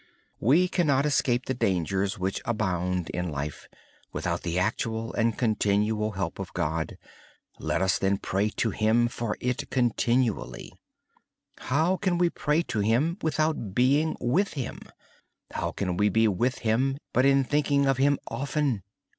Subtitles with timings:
[0.39, 3.67] We cannot escape the dangers which abound in life
[4.11, 6.97] without the actual and continual help of God.
[7.59, 10.73] Let us pray to Him for it constantly.
[11.59, 14.79] How can we pray to Him without being with Him?
[15.51, 18.81] How can we be with Him but in thinking of Him often?